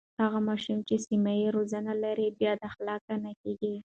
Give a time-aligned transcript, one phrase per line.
[0.21, 3.75] هغه ماشوم چې سمه روزنه لري بد اخلاقه نه کېږي.